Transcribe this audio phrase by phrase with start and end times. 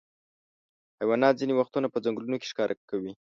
[0.99, 3.11] حیوانات ځینې وختونه په ځنګلونو کې ښکار کوي.